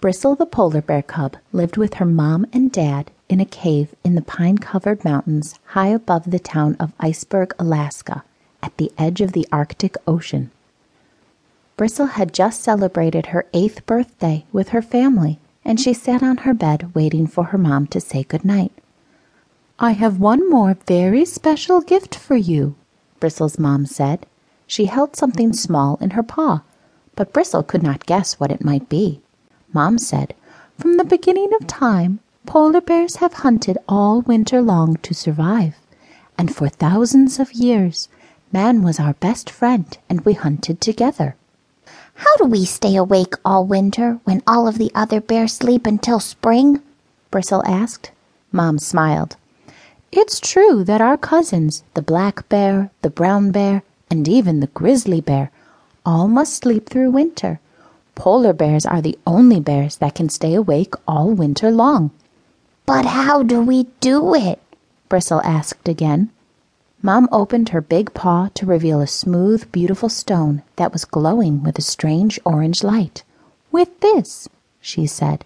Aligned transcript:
Bristle 0.00 0.34
the 0.34 0.46
polar 0.46 0.80
bear 0.80 1.02
cub 1.02 1.36
lived 1.52 1.76
with 1.76 1.94
her 1.94 2.06
mom 2.06 2.46
and 2.54 2.72
dad 2.72 3.10
in 3.28 3.38
a 3.38 3.44
cave 3.44 3.94
in 4.02 4.14
the 4.14 4.22
pine 4.22 4.56
covered 4.56 5.04
mountains 5.04 5.58
high 5.66 5.88
above 5.88 6.30
the 6.30 6.38
town 6.38 6.74
of 6.80 6.94
Iceberg, 6.98 7.54
Alaska, 7.58 8.24
at 8.62 8.74
the 8.78 8.90
edge 8.96 9.20
of 9.20 9.32
the 9.32 9.46
Arctic 9.52 9.96
Ocean. 10.06 10.50
Bristle 11.76 12.06
had 12.06 12.32
just 12.32 12.62
celebrated 12.62 13.26
her 13.26 13.44
eighth 13.52 13.84
birthday 13.84 14.46
with 14.52 14.70
her 14.70 14.80
family, 14.80 15.38
and 15.66 15.78
she 15.78 15.92
sat 15.92 16.22
on 16.22 16.38
her 16.38 16.54
bed 16.54 16.94
waiting 16.94 17.26
for 17.26 17.44
her 17.44 17.58
mom 17.58 17.86
to 17.88 18.00
say 18.00 18.22
good 18.22 18.44
night. 18.44 18.72
I 19.78 19.92
have 19.92 20.18
one 20.18 20.48
more 20.48 20.78
very 20.86 21.26
special 21.26 21.82
gift 21.82 22.14
for 22.14 22.36
you, 22.36 22.74
Bristle's 23.18 23.58
mom 23.58 23.84
said. 23.84 24.24
She 24.66 24.86
held 24.86 25.14
something 25.14 25.52
small 25.52 25.98
in 26.00 26.10
her 26.10 26.22
paw, 26.22 26.62
but 27.16 27.34
Bristle 27.34 27.62
could 27.62 27.82
not 27.82 28.06
guess 28.06 28.40
what 28.40 28.50
it 28.50 28.64
might 28.64 28.88
be. 28.88 29.20
Mom 29.72 29.98
said, 29.98 30.34
From 30.78 30.96
the 30.96 31.04
beginning 31.04 31.50
of 31.54 31.66
time, 31.68 32.18
polar 32.44 32.80
bears 32.80 33.16
have 33.16 33.34
hunted 33.34 33.78
all 33.88 34.20
winter 34.22 34.60
long 34.60 34.96
to 34.96 35.14
survive. 35.14 35.76
And 36.36 36.54
for 36.54 36.68
thousands 36.68 37.38
of 37.38 37.52
years, 37.52 38.08
man 38.52 38.82
was 38.82 38.98
our 38.98 39.14
best 39.14 39.48
friend 39.48 39.96
and 40.08 40.22
we 40.22 40.32
hunted 40.32 40.80
together. 40.80 41.36
How 42.14 42.36
do 42.38 42.46
we 42.46 42.64
stay 42.64 42.96
awake 42.96 43.34
all 43.44 43.64
winter 43.64 44.18
when 44.24 44.42
all 44.44 44.66
of 44.66 44.76
the 44.76 44.90
other 44.92 45.20
bears 45.20 45.52
sleep 45.52 45.86
until 45.86 46.18
spring? 46.18 46.82
Bristle 47.30 47.64
asked. 47.64 48.10
Mom 48.50 48.80
smiled. 48.80 49.36
It's 50.10 50.40
true 50.40 50.82
that 50.82 51.00
our 51.00 51.16
cousins, 51.16 51.84
the 51.94 52.02
black 52.02 52.48
bear, 52.48 52.90
the 53.02 53.10
brown 53.10 53.52
bear, 53.52 53.84
and 54.10 54.26
even 54.26 54.58
the 54.58 54.66
grizzly 54.66 55.20
bear, 55.20 55.52
all 56.04 56.26
must 56.26 56.54
sleep 56.54 56.88
through 56.88 57.12
winter 57.12 57.60
Polar 58.14 58.52
bears 58.52 58.84
are 58.84 59.00
the 59.00 59.18
only 59.26 59.60
bears 59.60 59.96
that 59.96 60.14
can 60.14 60.28
stay 60.28 60.54
awake 60.54 60.94
all 61.06 61.30
winter 61.30 61.70
long. 61.70 62.10
But 62.86 63.06
how 63.06 63.42
do 63.42 63.62
we 63.62 63.84
do 64.00 64.34
it? 64.34 64.60
Bristle 65.08 65.40
asked 65.42 65.88
again. 65.88 66.30
Mom 67.02 67.28
opened 67.32 67.70
her 67.70 67.80
big 67.80 68.12
paw 68.12 68.48
to 68.54 68.66
reveal 68.66 69.00
a 69.00 69.06
smooth, 69.06 69.70
beautiful 69.72 70.08
stone 70.08 70.62
that 70.76 70.92
was 70.92 71.04
glowing 71.04 71.62
with 71.62 71.78
a 71.78 71.82
strange 71.82 72.38
orange 72.44 72.82
light. 72.82 73.22
With 73.72 74.00
this, 74.00 74.48
she 74.80 75.06
said. 75.06 75.44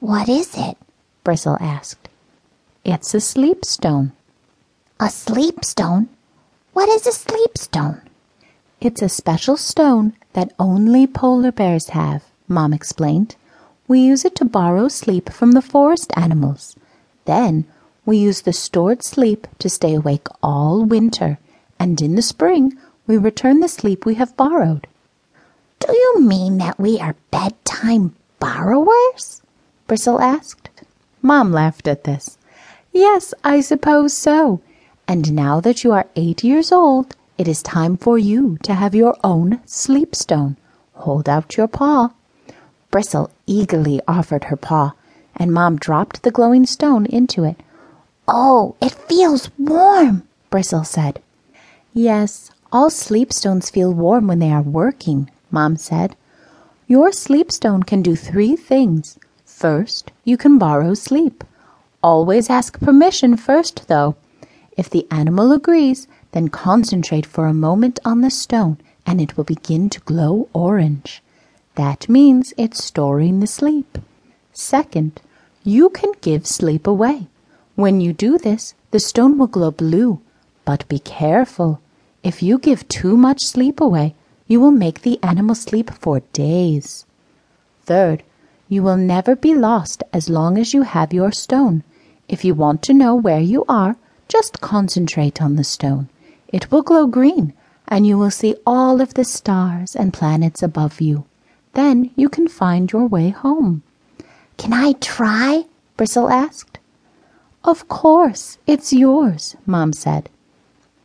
What 0.00 0.28
is 0.28 0.54
it? 0.56 0.76
Bristle 1.24 1.56
asked. 1.60 2.08
It's 2.84 3.14
a 3.14 3.20
sleep 3.20 3.64
stone. 3.64 4.12
A 5.00 5.08
sleep 5.08 5.64
stone? 5.64 6.08
What 6.72 6.88
is 6.88 7.06
a 7.06 7.12
sleep 7.12 7.56
stone? 7.56 8.02
It's 8.80 9.00
a 9.00 9.08
special 9.08 9.56
stone 9.56 10.14
that 10.36 10.52
only 10.58 11.06
polar 11.06 11.50
bears 11.50 11.88
have, 11.88 12.22
Mom 12.46 12.74
explained. 12.74 13.36
We 13.88 14.00
use 14.00 14.22
it 14.22 14.34
to 14.36 14.44
borrow 14.44 14.88
sleep 14.88 15.32
from 15.32 15.52
the 15.52 15.62
forest 15.62 16.12
animals. 16.14 16.76
Then 17.24 17.64
we 18.04 18.18
use 18.18 18.42
the 18.42 18.52
stored 18.52 19.02
sleep 19.02 19.46
to 19.60 19.70
stay 19.70 19.94
awake 19.94 20.28
all 20.42 20.84
winter, 20.84 21.38
and 21.78 22.02
in 22.02 22.16
the 22.16 22.22
spring 22.22 22.76
we 23.06 23.16
return 23.16 23.60
the 23.60 23.68
sleep 23.68 24.04
we 24.04 24.16
have 24.16 24.36
borrowed. 24.36 24.86
Do 25.80 25.90
you 25.90 26.20
mean 26.20 26.58
that 26.58 26.78
we 26.78 27.00
are 27.00 27.16
bedtime 27.30 28.14
borrowers? 28.38 29.40
Bristle 29.86 30.20
asked. 30.20 30.68
Mom 31.22 31.50
laughed 31.50 31.88
at 31.88 32.04
this. 32.04 32.36
Yes, 32.92 33.32
I 33.42 33.62
suppose 33.62 34.12
so. 34.12 34.60
And 35.08 35.32
now 35.32 35.60
that 35.60 35.82
you 35.82 35.92
are 35.92 36.06
eight 36.14 36.44
years 36.44 36.72
old, 36.72 37.15
it 37.38 37.48
is 37.48 37.62
time 37.62 37.96
for 37.96 38.18
you 38.18 38.58
to 38.62 38.74
have 38.74 38.94
your 38.94 39.16
own 39.22 39.60
sleep 39.66 40.14
stone. 40.14 40.56
Hold 40.94 41.28
out 41.28 41.56
your 41.56 41.68
paw. 41.68 42.10
Bristle 42.90 43.30
eagerly 43.46 44.00
offered 44.08 44.44
her 44.44 44.56
paw, 44.56 44.92
and 45.36 45.52
Mom 45.52 45.76
dropped 45.76 46.22
the 46.22 46.30
glowing 46.30 46.64
stone 46.66 47.06
into 47.06 47.44
it. 47.44 47.56
Oh, 48.26 48.74
it 48.80 48.92
feels 48.92 49.50
warm, 49.58 50.26
Bristle 50.50 50.84
said. 50.84 51.20
Yes, 51.92 52.50
all 52.72 52.90
sleep 52.90 53.32
stones 53.32 53.70
feel 53.70 53.92
warm 53.92 54.26
when 54.26 54.38
they 54.38 54.50
are 54.50 54.62
working, 54.62 55.30
Mom 55.50 55.76
said. 55.76 56.16
Your 56.86 57.12
sleep 57.12 57.52
stone 57.52 57.82
can 57.82 58.02
do 58.02 58.16
three 58.16 58.56
things. 58.56 59.18
First, 59.44 60.10
you 60.24 60.36
can 60.36 60.58
borrow 60.58 60.94
sleep. 60.94 61.44
Always 62.02 62.48
ask 62.48 62.80
permission 62.80 63.36
first, 63.36 63.88
though. 63.88 64.16
If 64.76 64.90
the 64.90 65.06
animal 65.10 65.52
agrees, 65.52 66.06
then 66.36 66.48
concentrate 66.48 67.24
for 67.24 67.46
a 67.46 67.54
moment 67.54 67.98
on 68.04 68.20
the 68.20 68.30
stone 68.30 68.76
and 69.06 69.22
it 69.22 69.38
will 69.38 69.44
begin 69.44 69.88
to 69.88 70.00
glow 70.00 70.46
orange. 70.52 71.22
That 71.76 72.10
means 72.10 72.52
it's 72.58 72.84
storing 72.84 73.40
the 73.40 73.46
sleep. 73.46 73.96
Second, 74.52 75.22
you 75.64 75.88
can 75.88 76.12
give 76.20 76.46
sleep 76.46 76.86
away. 76.86 77.28
When 77.74 78.02
you 78.02 78.12
do 78.12 78.36
this, 78.36 78.74
the 78.90 79.00
stone 79.00 79.38
will 79.38 79.46
glow 79.46 79.70
blue. 79.70 80.20
But 80.66 80.86
be 80.88 80.98
careful. 80.98 81.80
If 82.22 82.42
you 82.42 82.58
give 82.58 82.86
too 82.86 83.16
much 83.16 83.40
sleep 83.42 83.80
away, 83.80 84.14
you 84.46 84.60
will 84.60 84.72
make 84.72 85.00
the 85.00 85.18
animal 85.22 85.54
sleep 85.54 85.90
for 85.90 86.20
days. 86.34 87.06
Third, 87.86 88.22
you 88.68 88.82
will 88.82 88.98
never 88.98 89.34
be 89.36 89.54
lost 89.54 90.02
as 90.12 90.28
long 90.28 90.58
as 90.58 90.74
you 90.74 90.82
have 90.82 91.14
your 91.14 91.32
stone. 91.32 91.82
If 92.28 92.44
you 92.44 92.54
want 92.54 92.82
to 92.82 92.92
know 92.92 93.14
where 93.14 93.40
you 93.40 93.64
are, 93.70 93.96
just 94.28 94.60
concentrate 94.60 95.40
on 95.40 95.56
the 95.56 95.64
stone. 95.64 96.10
It 96.48 96.70
will 96.70 96.82
glow 96.82 97.06
green, 97.06 97.52
and 97.88 98.06
you 98.06 98.18
will 98.18 98.30
see 98.30 98.56
all 98.66 99.00
of 99.00 99.14
the 99.14 99.24
stars 99.24 99.96
and 99.96 100.12
planets 100.12 100.62
above 100.62 101.00
you. 101.00 101.24
Then 101.74 102.10
you 102.16 102.28
can 102.28 102.48
find 102.48 102.90
your 102.90 103.06
way 103.06 103.30
home. 103.30 103.82
Can 104.56 104.72
I 104.72 104.92
try? 104.92 105.66
Bristle 105.96 106.30
asked. 106.30 106.78
Of 107.64 107.88
course, 107.88 108.58
it's 108.66 108.92
yours, 108.92 109.56
Mom 109.66 109.92
said. 109.92 110.30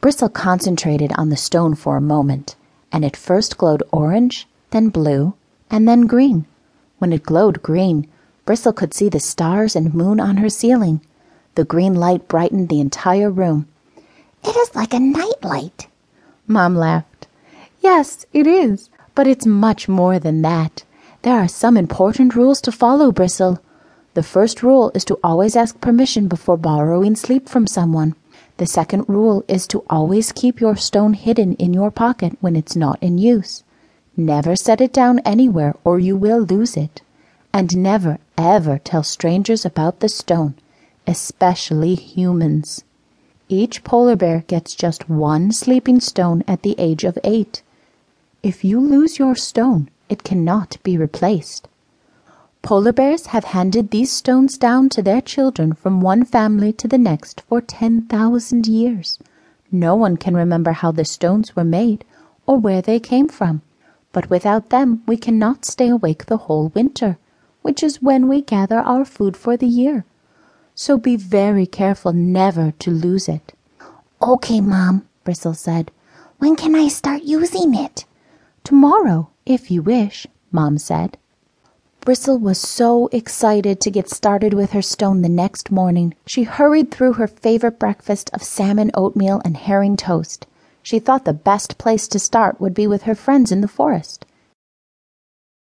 Bristle 0.00 0.28
concentrated 0.28 1.12
on 1.16 1.30
the 1.30 1.36
stone 1.36 1.74
for 1.74 1.96
a 1.96 2.00
moment, 2.00 2.56
and 2.92 3.04
it 3.04 3.16
first 3.16 3.58
glowed 3.58 3.82
orange, 3.90 4.46
then 4.70 4.88
blue, 4.88 5.34
and 5.70 5.88
then 5.88 6.02
green. 6.02 6.46
When 6.98 7.12
it 7.12 7.24
glowed 7.24 7.62
green, 7.62 8.06
Bristle 8.44 8.72
could 8.72 8.94
see 8.94 9.08
the 9.08 9.20
stars 9.20 9.74
and 9.74 9.94
moon 9.94 10.20
on 10.20 10.36
her 10.36 10.48
ceiling. 10.48 11.00
The 11.54 11.64
green 11.64 11.94
light 11.94 12.28
brightened 12.28 12.68
the 12.68 12.80
entire 12.80 13.30
room, 13.30 13.66
it 14.44 14.56
is 14.56 14.74
like 14.74 14.92
a 14.94 15.00
nightlight. 15.00 15.88
Mom 16.46 16.76
laughed. 16.76 17.26
Yes, 17.80 18.26
it 18.32 18.46
is, 18.46 18.90
but 19.14 19.26
it's 19.26 19.46
much 19.46 19.88
more 19.88 20.18
than 20.18 20.42
that. 20.42 20.84
There 21.22 21.34
are 21.34 21.48
some 21.48 21.76
important 21.76 22.34
rules 22.34 22.60
to 22.62 22.72
follow, 22.72 23.10
Bristle. 23.10 23.58
The 24.12 24.22
first 24.22 24.62
rule 24.62 24.92
is 24.94 25.04
to 25.06 25.18
always 25.24 25.56
ask 25.56 25.80
permission 25.80 26.28
before 26.28 26.56
borrowing 26.56 27.16
sleep 27.16 27.48
from 27.48 27.66
someone. 27.66 28.14
The 28.58 28.66
second 28.66 29.06
rule 29.08 29.42
is 29.48 29.66
to 29.68 29.84
always 29.90 30.32
keep 30.32 30.60
your 30.60 30.76
stone 30.76 31.14
hidden 31.14 31.54
in 31.54 31.74
your 31.74 31.90
pocket 31.90 32.36
when 32.40 32.54
it's 32.54 32.76
not 32.76 33.02
in 33.02 33.18
use. 33.18 33.64
Never 34.16 34.54
set 34.54 34.80
it 34.80 34.92
down 34.92 35.18
anywhere 35.20 35.74
or 35.82 35.98
you 35.98 36.16
will 36.16 36.40
lose 36.40 36.76
it. 36.76 37.02
And 37.52 37.76
never, 37.76 38.18
ever 38.38 38.78
tell 38.78 39.02
strangers 39.02 39.64
about 39.64 40.00
the 40.00 40.08
stone, 40.08 40.54
especially 41.06 41.94
humans. 41.94 42.84
Each 43.56 43.84
polar 43.84 44.16
bear 44.16 44.42
gets 44.48 44.74
just 44.74 45.08
one 45.08 45.52
sleeping 45.52 46.00
stone 46.00 46.42
at 46.48 46.62
the 46.62 46.74
age 46.76 47.04
of 47.04 47.16
eight. 47.22 47.62
If 48.42 48.64
you 48.64 48.80
lose 48.80 49.20
your 49.20 49.36
stone, 49.36 49.90
it 50.08 50.24
cannot 50.24 50.78
be 50.82 50.98
replaced. 50.98 51.68
Polar 52.62 52.92
bears 52.92 53.26
have 53.26 53.44
handed 53.44 53.92
these 53.92 54.10
stones 54.10 54.58
down 54.58 54.88
to 54.88 55.02
their 55.02 55.20
children 55.20 55.72
from 55.72 56.00
one 56.00 56.24
family 56.24 56.72
to 56.72 56.88
the 56.88 56.98
next 56.98 57.42
for 57.42 57.60
10,000 57.60 58.66
years. 58.66 59.20
No 59.70 59.94
one 59.94 60.16
can 60.16 60.34
remember 60.34 60.72
how 60.72 60.90
the 60.90 61.04
stones 61.04 61.54
were 61.54 61.62
made 61.62 62.04
or 62.46 62.58
where 62.58 62.82
they 62.82 62.98
came 62.98 63.28
from, 63.28 63.62
but 64.10 64.28
without 64.28 64.70
them 64.70 65.04
we 65.06 65.16
cannot 65.16 65.64
stay 65.64 65.90
awake 65.90 66.26
the 66.26 66.48
whole 66.48 66.72
winter, 66.74 67.18
which 67.62 67.84
is 67.84 68.02
when 68.02 68.26
we 68.26 68.42
gather 68.42 68.80
our 68.80 69.04
food 69.04 69.36
for 69.36 69.56
the 69.56 69.68
year 69.68 70.04
so 70.74 70.98
be 70.98 71.16
very 71.16 71.66
careful 71.66 72.12
never 72.12 72.72
to 72.72 72.90
lose 72.90 73.28
it. 73.28 73.52
Okay, 74.20 74.60
Mom, 74.60 75.06
Bristle 75.22 75.54
said. 75.54 75.90
When 76.38 76.56
can 76.56 76.74
I 76.74 76.88
start 76.88 77.22
using 77.22 77.74
it? 77.74 78.04
Tomorrow, 78.64 79.30
if 79.46 79.70
you 79.70 79.82
wish, 79.82 80.26
Mom 80.50 80.78
said. 80.78 81.16
Bristle 82.00 82.38
was 82.38 82.58
so 82.58 83.08
excited 83.12 83.80
to 83.80 83.90
get 83.90 84.10
started 84.10 84.52
with 84.52 84.72
her 84.72 84.82
stone 84.82 85.22
the 85.22 85.28
next 85.28 85.70
morning. 85.70 86.14
She 86.26 86.42
hurried 86.42 86.90
through 86.90 87.14
her 87.14 87.26
favorite 87.26 87.78
breakfast 87.78 88.28
of 88.34 88.42
salmon 88.42 88.90
oatmeal 88.92 89.40
and 89.44 89.56
herring 89.56 89.96
toast. 89.96 90.46
She 90.82 90.98
thought 90.98 91.24
the 91.24 91.32
best 91.32 91.78
place 91.78 92.06
to 92.08 92.18
start 92.18 92.60
would 92.60 92.74
be 92.74 92.86
with 92.86 93.04
her 93.04 93.14
friends 93.14 93.50
in 93.50 93.62
the 93.62 93.68
forest. 93.68 94.26